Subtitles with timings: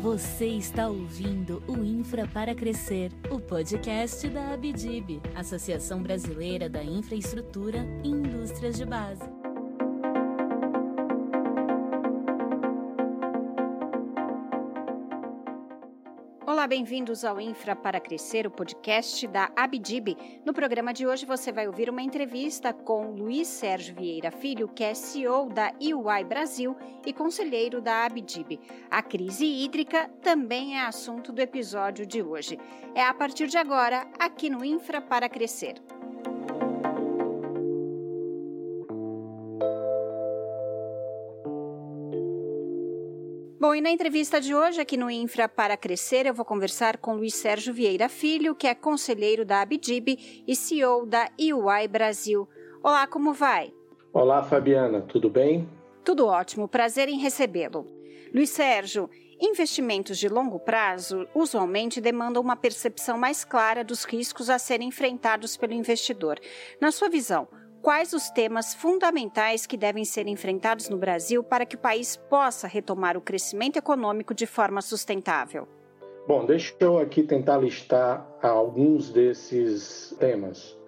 [0.00, 7.86] Você está ouvindo o Infra para Crescer, o podcast da Abdib, Associação Brasileira da Infraestrutura
[8.02, 9.39] e Indústrias de Base.
[16.70, 20.16] Bem-vindos ao Infra para Crescer, o podcast da Abdib.
[20.46, 24.84] No programa de hoje você vai ouvir uma entrevista com Luiz Sérgio Vieira Filho, que
[24.84, 28.60] é CEO da UI Brasil e conselheiro da Abdib.
[28.88, 32.56] A crise hídrica também é assunto do episódio de hoje.
[32.94, 35.74] É a partir de agora, aqui no Infra para Crescer.
[43.60, 47.12] Bom, e na entrevista de hoje aqui no Infra para Crescer, eu vou conversar com
[47.12, 50.16] Luiz Sérgio Vieira Filho, que é conselheiro da Abdib
[50.48, 52.48] e CEO da UI Brasil.
[52.82, 53.70] Olá, como vai?
[54.14, 55.68] Olá, Fabiana, tudo bem?
[56.02, 57.86] Tudo ótimo, prazer em recebê-lo.
[58.34, 64.58] Luiz Sérgio, investimentos de longo prazo usualmente demandam uma percepção mais clara dos riscos a
[64.58, 66.40] serem enfrentados pelo investidor.
[66.80, 67.46] Na sua visão,
[67.82, 72.66] quais os temas fundamentais que devem ser enfrentados no Brasil para que o país possa
[72.66, 75.66] retomar o crescimento econômico de forma sustentável?
[76.26, 80.78] Bom, deixa eu aqui tentar listar alguns desses temas.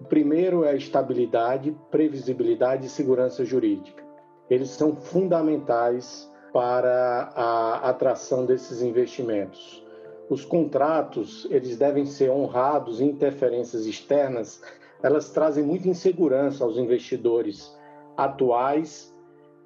[0.00, 4.02] O primeiro é estabilidade, previsibilidade e segurança jurídica.
[4.48, 9.84] Eles são fundamentais para a atração desses investimentos.
[10.28, 14.60] Os contratos, eles devem ser honrados interferências externas
[15.02, 17.76] elas trazem muita insegurança aos investidores
[18.16, 19.14] atuais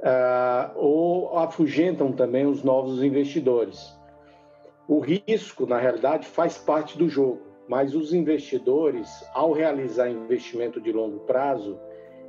[0.01, 3.99] uh, ou afugentam também os novos investidores.
[4.87, 10.93] O risco, na realidade, faz parte do jogo, mas os investidores, ao realizar investimento de
[10.93, 11.79] longo prazo,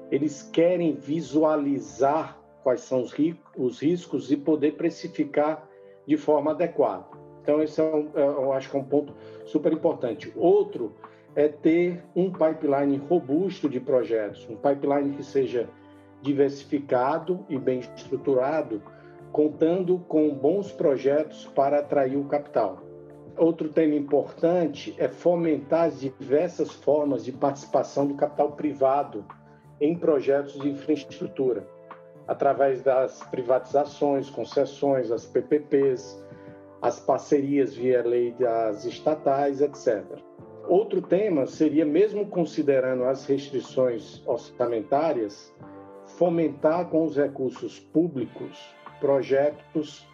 [0.10, 3.14] eles querem visualizar quais são os,
[3.58, 5.68] os riscos e poder precificar
[6.08, 7.06] de forma adequada.
[7.42, 9.14] Então, esse é um, é, eu acho que é um ponto
[9.46, 10.32] super importante.
[10.36, 10.96] Outro
[11.36, 15.70] é ter um pipeline robusto de projetos, um pipeline que seja
[16.22, 18.82] diversificado e bem estruturado,
[19.32, 22.82] contando com bons projetos para atrair o capital.
[23.38, 29.26] Outro tema importante é fomentar as diversas formas de participação do capital privado
[29.82, 31.68] em projetos de infraestrutura,
[32.26, 36.24] através das privatizações, concessões, as PPPs,
[36.82, 40.06] as parcerias via lei das estatais, etc.
[40.68, 45.54] Outro tema seria, mesmo considerando as restrições orçamentárias,
[46.18, 50.08] fomentar com os recursos públicos projetos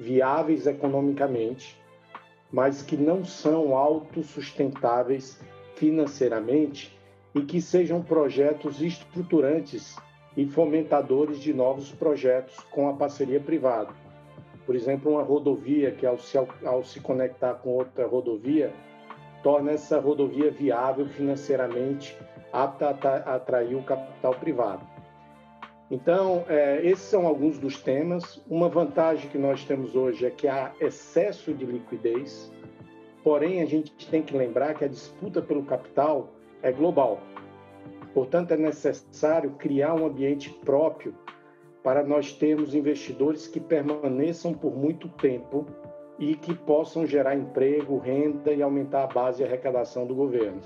[0.00, 1.80] viáveis economicamente,
[2.50, 5.40] mas que não são autossustentáveis
[5.76, 6.98] financeiramente
[7.34, 9.96] e que sejam projetos estruturantes
[10.36, 13.90] e fomentadores de novos projetos com a parceria privada.
[14.66, 18.72] Por exemplo, uma rodovia que, ao se, ao se conectar com outra rodovia,
[19.42, 22.16] torna essa rodovia viável financeiramente,
[22.52, 24.86] apta a atrair o capital privado.
[25.90, 28.42] Então, é, esses são alguns dos temas.
[28.48, 32.50] Uma vantagem que nós temos hoje é que há excesso de liquidez,
[33.22, 36.30] porém, a gente tem que lembrar que a disputa pelo capital
[36.62, 37.20] é global.
[38.14, 41.14] Portanto, é necessário criar um ambiente próprio
[41.82, 45.66] para nós termos investidores que permaneçam por muito tempo
[46.22, 50.60] e que possam gerar emprego, renda e aumentar a base de arrecadação do governo.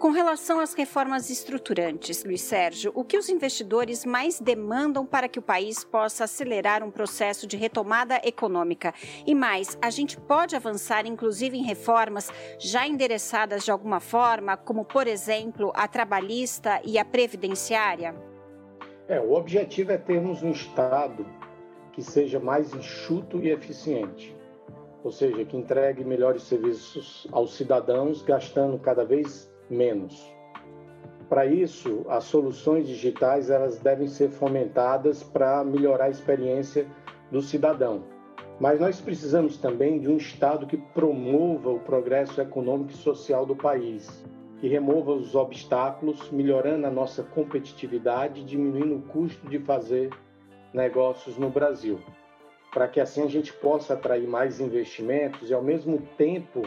[0.00, 5.38] Com relação às reformas estruturantes, Luiz Sérgio, o que os investidores mais demandam para que
[5.38, 8.92] o país possa acelerar um processo de retomada econômica?
[9.24, 12.28] E mais, a gente pode avançar inclusive em reformas
[12.58, 18.12] já endereçadas de alguma forma, como, por exemplo, a trabalhista e a previdenciária?
[19.06, 21.24] É, o objetivo é termos um Estado
[21.92, 24.35] que seja mais enxuto e eficiente
[25.02, 30.34] ou seja, que entregue melhores serviços aos cidadãos, gastando cada vez menos.
[31.28, 36.86] Para isso, as soluções digitais elas devem ser fomentadas para melhorar a experiência
[37.30, 38.04] do cidadão.
[38.60, 43.56] Mas nós precisamos também de um Estado que promova o progresso econômico e social do
[43.56, 44.24] país,
[44.60, 50.10] que remova os obstáculos, melhorando a nossa competitividade e diminuindo o custo de fazer
[50.72, 52.00] negócios no Brasil
[52.76, 56.60] para que assim a gente possa atrair mais investimentos e, ao mesmo tempo,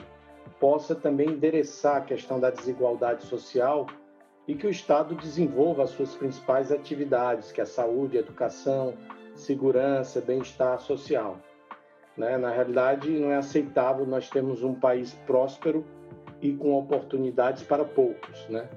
[0.60, 3.86] possa também endereçar a questão da desigualdade social
[4.48, 8.96] e que o Estado desenvolva as suas principais atividades, que é a saúde, a educação,
[9.36, 11.38] segurança, bem-estar social.
[12.18, 12.40] Né?
[12.40, 15.86] Na realidade, não é aceitável nós termos um país próspero
[16.42, 18.50] e com oportunidades para poucos.
[18.50, 18.68] Né?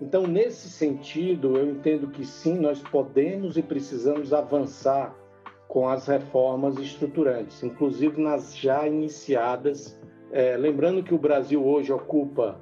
[0.00, 5.19] Então, nesse sentido, eu entendo que sim, nós podemos e precisamos avançar
[5.70, 9.96] com as reformas estruturantes, inclusive nas já iniciadas.
[10.32, 12.60] É, lembrando que o Brasil hoje ocupa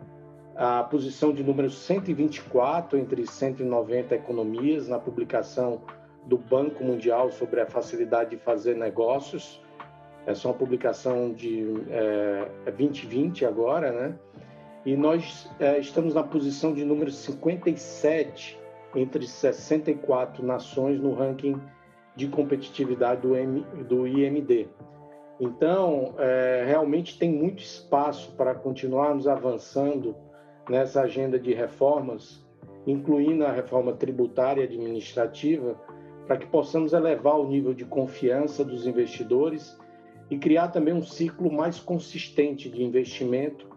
[0.55, 5.81] a posição de número 124 entre 190 economias na publicação
[6.27, 9.59] do Banco Mundial sobre a facilidade de fazer negócios.
[10.27, 14.15] Essa é uma publicação de é, 2020 é agora, né?
[14.85, 18.59] E nós é, estamos na posição de número 57
[18.95, 21.59] entre 64 nações no ranking
[22.19, 24.67] de competitividade do, M, do IMD.
[25.39, 30.17] Então, é, realmente tem muito espaço para continuarmos avançando
[30.69, 32.45] nessa agenda de reformas,
[32.85, 35.81] incluindo a reforma tributária e administrativa,
[36.27, 39.79] para que possamos elevar o nível de confiança dos investidores
[40.29, 43.69] e criar também um ciclo mais consistente de investimento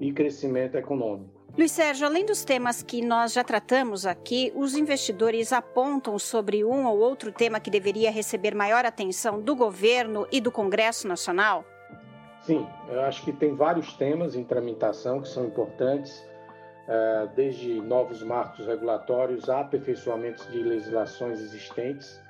[0.00, 1.39] e crescimento econômico.
[1.58, 6.86] Luiz Sérgio, além dos temas que nós já tratamos aqui, os investidores apontam sobre um
[6.86, 11.64] ou outro tema que deveria receber maior atenção do governo e do Congresso Nacional?
[12.42, 16.24] Sim, eu acho que tem vários temas em tramitação que são importantes,
[16.88, 22.20] é, desde novos marcos regulatórios a aperfeiçoamentos de legislações existentes.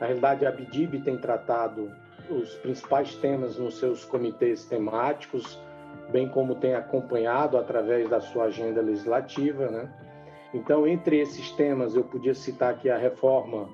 [0.00, 1.94] Na realidade, a BDIB tem tratado
[2.30, 5.60] os principais temas nos seus comitês temáticos,
[6.12, 9.68] bem como tem acompanhado através da sua agenda legislativa.
[9.68, 9.88] Né?
[10.54, 13.68] Então, entre esses temas, eu podia citar aqui a reforma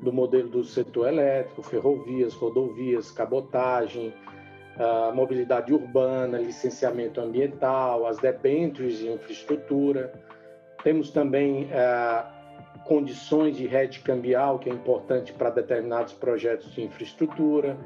[0.00, 4.14] do modelo do setor elétrico, ferrovias, rodovias, cabotagem,
[5.14, 10.12] mobilidade urbana, licenciamento ambiental, as debêntures de infraestrutura.
[10.82, 12.24] Temos também é,
[12.84, 17.76] condições de rede cambial, que é importante para determinados projetos de infraestrutura,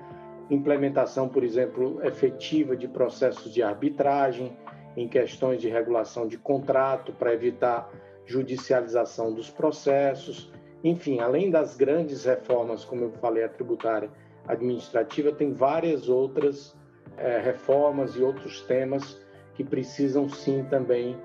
[0.51, 4.57] implementação, por exemplo, efetiva de processos de arbitragem
[4.97, 7.91] em questões de regulação de contrato para evitar
[8.27, 10.53] judicialização dos processos.
[10.83, 14.11] Enfim, além das grandes reformas, como eu falei, a tributária
[14.47, 16.77] administrativa, tem várias outras
[17.17, 19.21] é, reformas e outros temas
[19.55, 21.17] que precisam sim também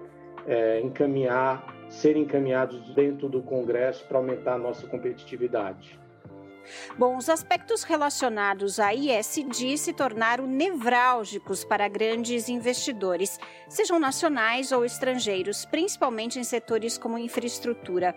[0.47, 5.99] é, encaminhar, ser encaminhados dentro do Congresso para aumentar a nossa competitividade.
[6.97, 14.85] Bom, os aspectos relacionados à ISD se tornaram nevrálgicos para grandes investidores, sejam nacionais ou
[14.85, 18.15] estrangeiros, principalmente em setores como infraestrutura.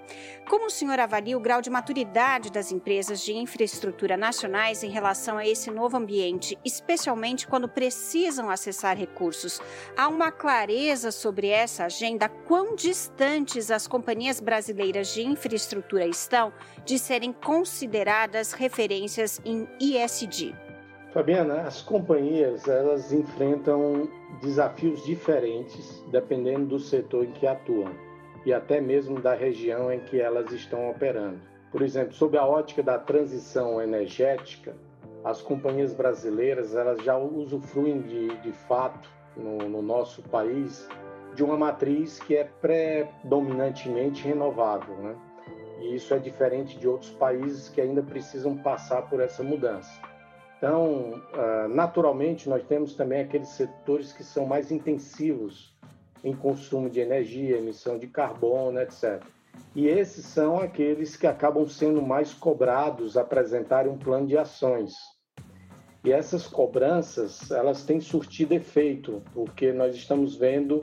[0.48, 5.38] Como o senhor avalia o grau de maturidade das empresas de infraestrutura nacionais em relação
[5.38, 9.60] a esse novo ambiente, especialmente quando precisam acessar recursos?
[9.96, 12.28] Há uma clareza sobre essa agenda?
[12.28, 16.52] Quão distantes as companhias brasileiras de infraestrutura estão
[16.84, 20.54] de serem consideradas das referências em ISD?
[21.12, 24.08] Fabiana, as companhias elas enfrentam
[24.40, 27.94] desafios diferentes dependendo do setor em que atuam
[28.46, 31.40] e até mesmo da região em que elas estão operando.
[31.70, 34.74] Por exemplo, sob a ótica da transição energética,
[35.24, 40.88] as companhias brasileiras elas já usufruem de, de fato no, no nosso país
[41.34, 45.14] de uma matriz que é predominantemente renovável, né?
[45.82, 49.90] E isso é diferente de outros países que ainda precisam passar por essa mudança.
[50.56, 55.76] Então, ah, naturalmente, nós temos também aqueles setores que são mais intensivos
[56.22, 59.20] em consumo de energia, emissão de carbono, etc.
[59.74, 64.92] E esses são aqueles que acabam sendo mais cobrados a apresentarem um plano de ações.
[66.04, 70.80] E essas cobranças, elas têm surtido efeito, porque nós estamos vendo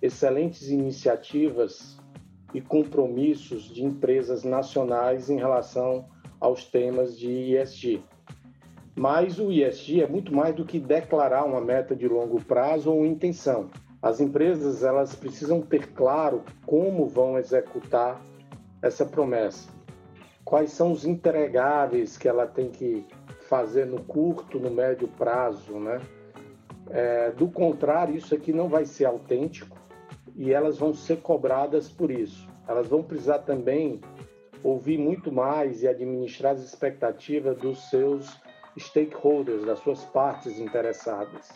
[0.00, 1.96] excelentes iniciativas
[2.54, 6.04] e compromissos de empresas nacionais em relação
[6.40, 8.02] aos temas de ESG.
[8.94, 13.06] Mas o ESG é muito mais do que declarar uma meta de longo prazo ou
[13.06, 13.70] intenção.
[14.02, 18.20] As empresas elas precisam ter claro como vão executar
[18.82, 19.70] essa promessa.
[20.44, 23.06] Quais são os entregáveis que ela tem que
[23.48, 26.00] fazer no curto, no médio prazo, né?
[26.90, 29.78] É, do contrário, isso aqui não vai ser autêntico
[30.34, 32.48] e elas vão ser cobradas por isso.
[32.66, 34.00] Elas vão precisar também
[34.62, 38.40] ouvir muito mais e administrar as expectativas dos seus
[38.78, 41.50] stakeholders, das suas partes interessadas.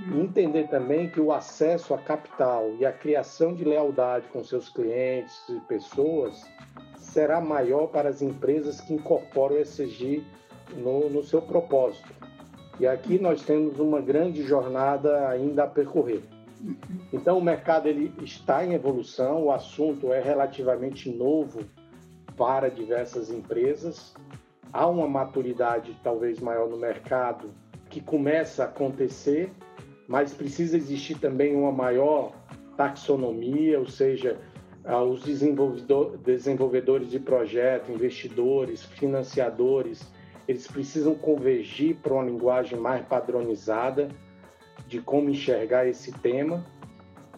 [0.00, 4.68] E entender também que o acesso a capital e a criação de lealdade com seus
[4.68, 6.42] clientes e pessoas
[6.96, 10.24] será maior para as empresas que incorporam o ESG
[10.76, 12.10] no, no seu propósito.
[12.80, 16.22] E aqui nós temos uma grande jornada ainda a percorrer.
[17.12, 21.60] Então o mercado ele está em evolução, o assunto é relativamente novo
[22.36, 24.14] para diversas empresas.
[24.72, 27.50] Há uma maturidade talvez maior no mercado
[27.90, 29.52] que começa a acontecer,
[30.08, 32.32] mas precisa existir também uma maior
[32.76, 34.38] taxonomia, ou seja,
[34.84, 40.10] ah, os desenvolvedores de projeto, investidores, financiadores,
[40.48, 44.08] eles precisam convergir para uma linguagem mais padronizada
[44.92, 46.66] de como enxergar esse tema.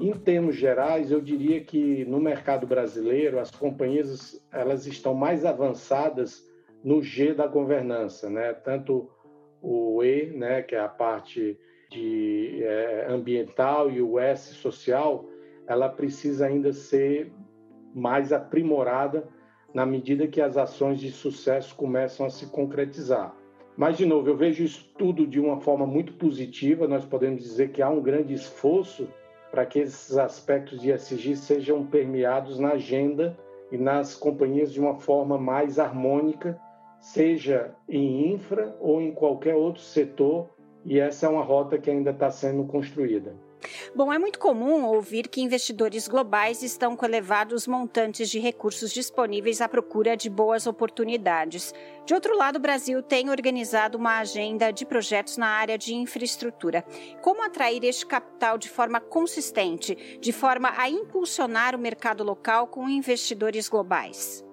[0.01, 6.45] Em termos gerais, eu diria que no mercado brasileiro as companhias elas estão mais avançadas
[6.83, 8.53] no G da governança, né?
[8.53, 9.09] Tanto
[9.63, 11.57] o E, né, que é a parte
[11.89, 15.25] de é, ambiental e o S social,
[15.69, 17.33] ela precisa ainda ser
[17.95, 19.29] mais aprimorada
[19.73, 23.35] na medida que as ações de sucesso começam a se concretizar.
[23.77, 26.87] Mas, de novo, eu vejo isso tudo de uma forma muito positiva.
[26.87, 29.09] Nós podemos dizer que há um grande esforço
[29.51, 33.37] para que esses aspectos de ESG sejam permeados na agenda
[33.71, 36.59] e nas companhias de uma forma mais harmônica,
[37.01, 40.49] seja em infra ou em qualquer outro setor,
[40.85, 43.35] e essa é uma rota que ainda está sendo construída.
[43.95, 49.61] Bom, é muito comum ouvir que investidores globais estão com elevados montantes de recursos disponíveis
[49.61, 51.73] à procura de boas oportunidades.
[52.05, 56.85] De outro lado, o Brasil tem organizado uma agenda de projetos na área de infraestrutura.
[57.23, 62.89] Como atrair este capital de forma consistente, de forma a impulsionar o mercado local com
[62.89, 64.45] investidores globais?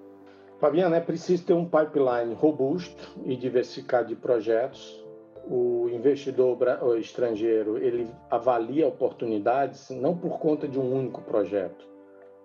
[0.60, 5.01] Fabiana, é preciso ter um pipeline robusto e diversificado de projetos
[5.48, 6.58] o investidor
[7.00, 11.88] estrangeiro ele avalia oportunidades não por conta de um único projeto,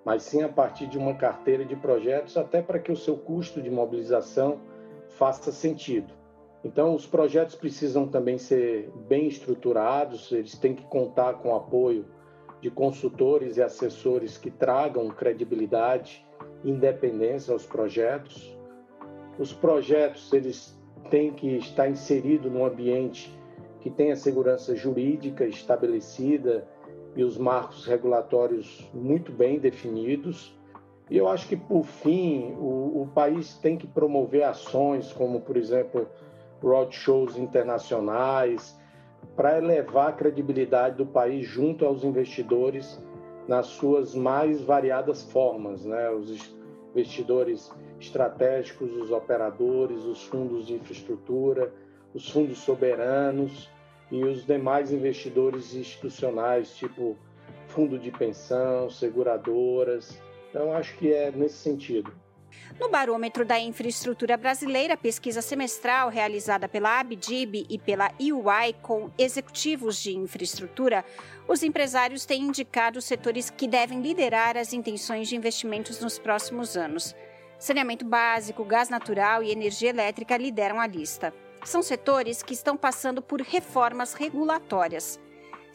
[0.05, 3.61] mas sim a partir de uma carteira de projetos, até para que o seu custo
[3.61, 4.61] de mobilização
[5.09, 6.13] faça sentido.
[6.65, 12.07] Então, os projetos precisam também ser bem estruturados, eles têm que contar com o apoio
[12.61, 16.27] de consultores e assessores que tragam credibilidade
[16.65, 18.57] independência aos projetos.
[19.39, 20.76] Os projetos eles
[21.11, 23.37] tem que estar inserido num ambiente
[23.81, 26.67] que tenha segurança jurídica estabelecida
[27.15, 30.57] e os marcos regulatórios muito bem definidos.
[31.09, 35.57] E eu acho que, por fim, o, o país tem que promover ações como, por
[35.57, 36.09] exemplo,
[36.63, 38.77] roadshows internacionais,
[39.35, 43.01] para elevar a credibilidade do país junto aos investidores
[43.47, 45.85] nas suas mais variadas formas.
[45.85, 46.11] Né?
[46.11, 46.56] Os
[46.97, 51.71] investidores estratégicos, os operadores, os fundos de infraestrutura,
[52.15, 53.71] os fundos soberanos
[54.11, 57.19] e os demais investidores institucionais, tipo
[57.69, 60.19] fundo de pensão, seguradoras.
[60.49, 62.11] Então, acho que é nesse sentido.
[62.79, 69.97] No barômetro da infraestrutura brasileira, pesquisa semestral realizada pela Abdib e pela EY com executivos
[70.03, 71.05] de infraestrutura,
[71.49, 76.77] os empresários têm indicado os setores que devem liderar as intenções de investimentos nos próximos
[76.77, 77.15] anos.
[77.59, 81.33] Saneamento básico, gás natural e energia elétrica lideram a lista.
[81.65, 85.19] São setores que estão passando por reformas regulatórias.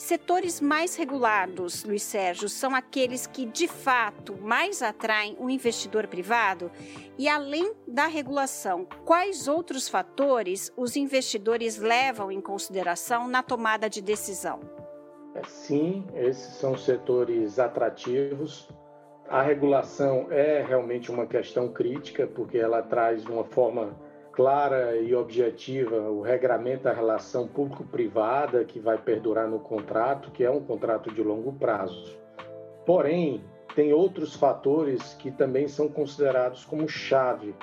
[0.02, 6.72] Setores mais regulados, Luiz Sérgio, são aqueles que de fato mais atraem o investidor privado?
[7.20, 14.02] E além da regulação, quais outros fatores os investidores levam em consideração na tomada de
[14.02, 14.60] decisão?
[15.36, 18.68] É, sim, esses são setores atrativos
[19.32, 23.96] a regulação é realmente uma questão crítica, porque ela traz uma forma
[24.32, 30.50] clara e objetiva o regramento da relação público-privada que vai perdurar no contrato, que é
[30.50, 32.18] um contrato de longo prazo.
[32.86, 33.44] Porém,
[33.76, 37.56] tem outros fatores que também são considerados como chave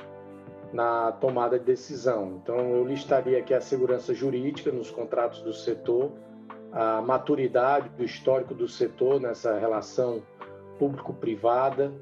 [0.73, 2.41] na tomada de decisão.
[2.43, 6.13] Então, eu listaria aqui a segurança jurídica nos contratos do setor,
[6.73, 10.23] a maturidade do histórico do setor nessa relação
[10.79, 11.93] público-privada,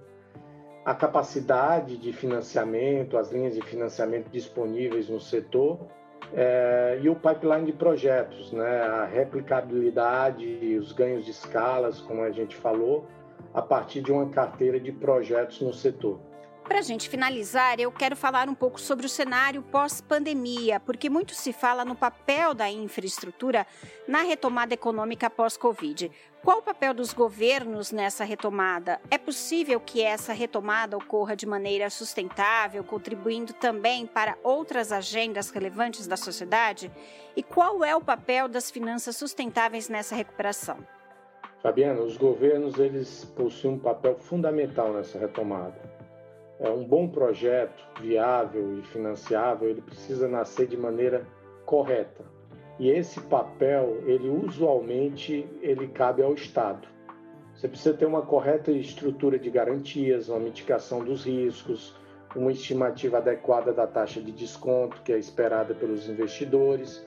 [0.87, 5.81] a capacidade de financiamento, as linhas de financiamento disponíveis no setor
[6.33, 8.83] é, e o pipeline de projetos, né?
[8.83, 13.05] a replicabilidade os ganhos de escalas, como a gente falou,
[13.53, 16.21] a partir de uma carteira de projetos no setor.
[16.69, 21.33] Para a gente finalizar, eu quero falar um pouco sobre o cenário pós-pandemia, porque muito
[21.33, 23.65] se fala no papel da infraestrutura
[24.07, 26.11] na retomada econômica pós-Covid.
[26.43, 29.01] Qual o papel dos governos nessa retomada?
[29.09, 36.09] É possível que essa retomada ocorra de maneira sustentável, contribuindo também para outras agendas relevantes
[36.09, 36.91] da sociedade?
[37.37, 40.79] E qual é o papel das finanças sustentáveis nessa recuperação?
[41.63, 45.96] Fabiana, os governos eles possuem um papel fundamental nessa retomada
[46.59, 51.27] é, um bom projeto viável e financiável, ele precisa nascer de maneira
[51.65, 52.25] correta.
[52.79, 56.87] E esse papel, ele usualmente ele cabe ao Estado.
[57.55, 61.97] Você precisa ter uma correta estrutura de garantias, uma mitigação dos riscos,
[62.35, 67.05] uma estimativa adequada da taxa de desconto que é esperada pelos investidores.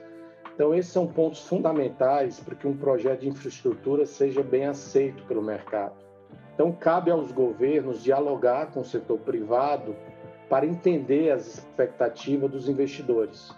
[0.55, 5.41] Então, esses são pontos fundamentais para que um projeto de infraestrutura seja bem aceito pelo
[5.41, 6.08] mercado.
[6.59, 9.95] Então, cabe aos governos dialogar com o setor privado
[10.49, 13.55] para entender as expectativas dos investidores.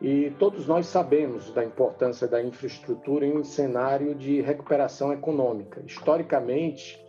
[0.00, 5.82] E todos nós sabemos da importância da infraestrutura em um cenário de recuperação econômica.
[5.84, 7.04] Historicamente,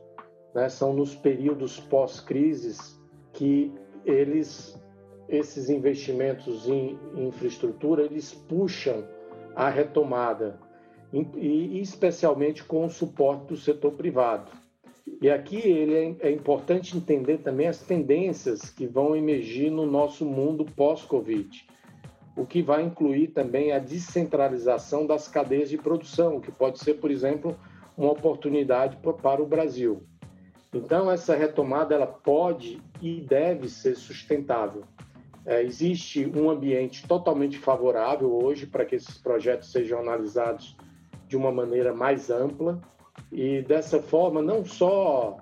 [0.56, 3.00] né, são nos períodos pós-crises
[3.32, 3.72] que
[4.04, 4.76] eles,
[5.30, 9.08] esses investimentos em infraestrutura, eles puxam
[9.56, 10.60] a retomada,
[11.14, 14.65] e especialmente com o suporte do setor privado.
[15.22, 20.26] E aqui ele é, é importante entender também as tendências que vão emergir no nosso
[20.26, 21.68] mundo pós-Covid,
[22.36, 27.12] o que vai incluir também a descentralização das cadeias de produção, que pode ser, por
[27.12, 27.58] exemplo,
[27.96, 30.04] uma oportunidade para o Brasil.
[30.74, 34.84] Então, essa retomada ela pode e deve ser sustentável.
[35.46, 40.76] É, existe um ambiente totalmente favorável hoje para que esses projetos sejam analisados
[41.28, 42.82] de uma maneira mais ampla
[43.32, 45.38] e dessa forma não só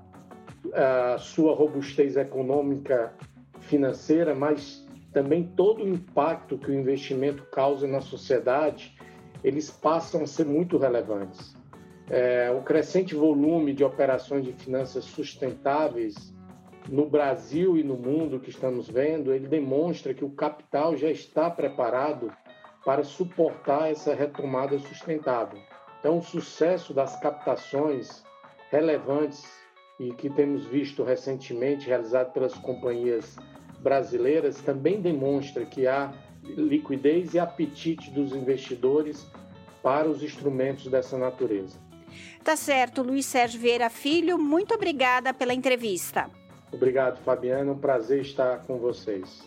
[0.73, 3.13] a sua robustez econômica
[3.59, 8.97] financeira, mas também todo o impacto que o investimento causa na sociedade,
[9.43, 11.55] eles passam a ser muito relevantes.
[12.09, 16.33] É, o crescente volume de operações de finanças sustentáveis
[16.89, 21.49] no Brasil e no mundo que estamos vendo, ele demonstra que o capital já está
[21.49, 22.31] preparado
[22.83, 25.59] para suportar essa retomada sustentável.
[26.03, 28.25] Então, o sucesso das captações
[28.69, 29.49] relevantes
[29.97, 33.37] e que temos visto recentemente realizado pelas companhias
[33.79, 39.25] brasileiras também demonstra que há liquidez e apetite dos investidores
[39.81, 41.79] para os instrumentos dessa natureza.
[42.43, 46.29] Tá certo, Luiz Sérgio Vieira Filho, muito obrigada pela entrevista.
[46.69, 49.41] Obrigado, Fabiana, um prazer estar com vocês.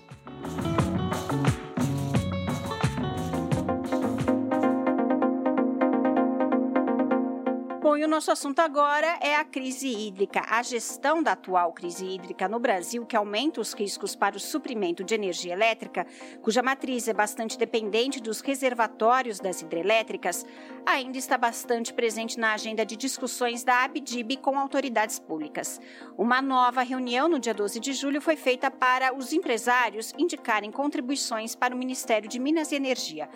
[7.96, 10.42] Bom, e o nosso assunto agora é a crise hídrica.
[10.50, 15.02] A gestão da atual crise hídrica no Brasil, que aumenta os riscos para o suprimento
[15.02, 16.06] de energia elétrica,
[16.42, 20.44] cuja matriz é bastante dependente dos reservatórios das hidrelétricas,
[20.86, 25.80] ainda está bastante presente na agenda de discussões da ABDIB com autoridades públicas.
[26.16, 31.56] Uma nova reunião no dia 12 de julho foi feita para os empresários indicarem contribuições
[31.56, 33.28] para o Ministério de Minas e Energia.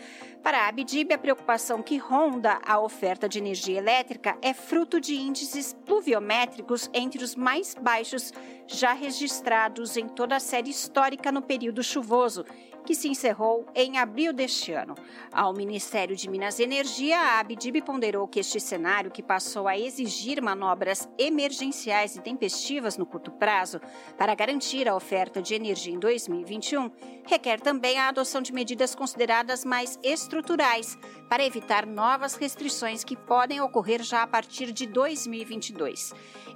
[0.45, 5.17] Para a ABDIB, a preocupação que ronda a oferta de energia elétrica é fruto de
[5.17, 8.33] índices pluviométricos entre os mais baixos
[8.69, 12.45] já registrados em toda a série histórica no período chuvoso,
[12.85, 14.95] que se encerrou em abril deste ano.
[15.33, 19.79] Ao Ministério de Minas e Energia, a Abdib ponderou que este cenário, que passou a
[19.79, 23.81] exigir manobras emergenciais e tempestivas no curto prazo
[24.17, 26.91] para garantir a oferta de energia em 2021,
[27.27, 30.97] requer também a adoção de medidas consideradas mais estruturais
[31.29, 36.13] para evitar novas restrições que podem ocorrer já a partir de 2022.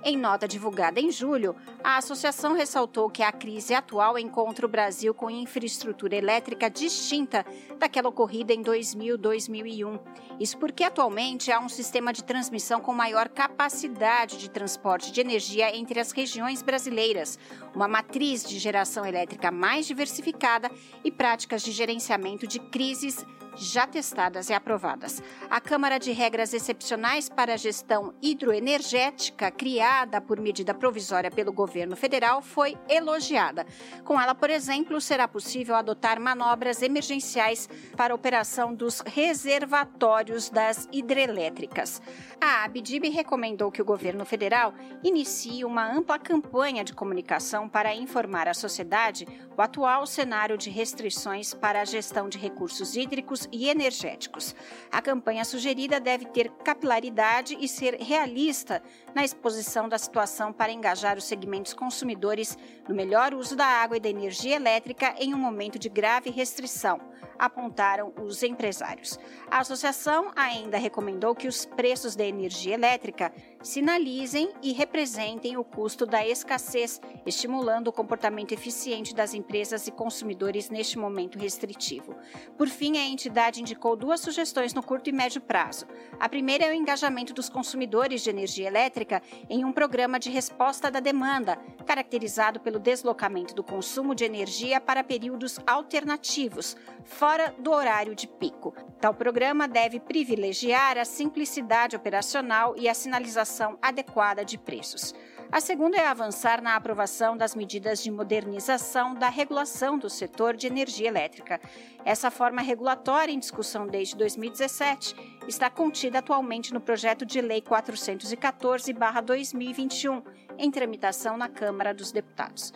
[0.06, 5.14] Em nota divulgada em julho, a associação ressaltou que a crise atual encontra o Brasil
[5.14, 7.44] com infraestrutura elétrica distinta
[7.79, 10.00] daquela ocorrida em 2000-2001.
[10.40, 15.77] Isso porque atualmente há um sistema de transmissão com maior capacidade de transporte de energia
[15.77, 17.38] entre as regiões brasileiras,
[17.74, 20.70] uma matriz de geração elétrica mais diversificada
[21.05, 23.24] e práticas de gerenciamento de crises
[23.57, 25.23] já testadas e aprovadas.
[25.49, 31.97] A Câmara de Regras Excepcionais para a Gestão Hidroenergética, criada por medida provisória pelo governo
[31.97, 33.67] federal, foi elogiada.
[34.05, 40.88] Com ela, por exemplo, será possível adotar manobras emergenciais para a operação dos reservatórios das
[40.93, 42.01] hidrelétricas.
[42.40, 48.49] A Abdib recomendou que o governo federal inicie uma ampla campanha de comunicação para informar
[48.49, 54.54] a sociedade o atual cenário de restrições para a gestão de recursos hídricos e energéticos.
[54.90, 58.83] A campanha sugerida deve ter capilaridade e ser realista
[59.14, 62.57] na exposição da situação para engajar os segmentos consumidores
[62.88, 67.00] no melhor uso da água e da energia elétrica em um momento de grave restrição,
[67.38, 69.18] apontaram os empresários.
[69.50, 73.33] A associação ainda recomendou que os preços da energia elétrica
[73.64, 80.68] sinalizem e representem o custo da escassez, estimulando o comportamento eficiente das empresas e consumidores
[80.68, 82.14] neste momento restritivo.
[82.59, 85.87] Por fim, a entidade indicou duas sugestões no curto e médio prazo.
[86.20, 90.90] A primeira é o engajamento dos consumidores de energia elétrica em um programa de resposta
[90.90, 98.14] da demanda, caracterizado pelo deslocamento do consumo de energia para períodos alternativos, fora do horário
[98.14, 98.74] de pico.
[99.00, 105.14] Tal programa deve privilegiar a simplicidade operacional e a sinalização adequada de preços.
[105.53, 110.67] A segunda é avançar na aprovação das medidas de modernização da regulação do setor de
[110.67, 111.61] energia elétrica.
[112.05, 115.14] Essa forma regulatória, em discussão desde 2017,
[115.47, 120.25] está contida atualmente no projeto de Lei 414-2021,
[120.59, 122.73] em tramitação na Câmara dos Deputados.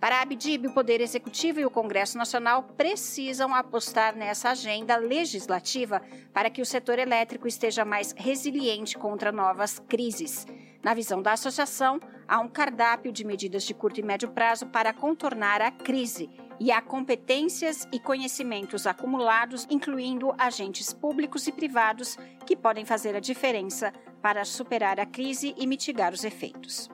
[0.00, 6.00] Para a Abdib, o Poder Executivo e o Congresso Nacional precisam apostar nessa agenda legislativa
[6.32, 10.46] para que o setor elétrico esteja mais resiliente contra novas crises.
[10.82, 14.94] Na visão da associação, há um cardápio de medidas de curto e médio prazo para
[14.94, 22.56] contornar a crise e há competências e conhecimentos acumulados, incluindo agentes públicos e privados, que
[22.56, 26.88] podem fazer a diferença para superar a crise e mitigar os efeitos.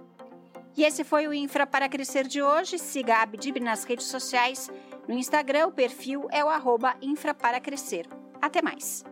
[0.76, 2.78] E esse foi o Infra para Crescer de hoje.
[2.78, 4.70] Siga a Abdib nas redes sociais.
[5.08, 8.06] No Instagram, o perfil é o arroba Infra para Crescer.
[8.42, 9.02] Até mais!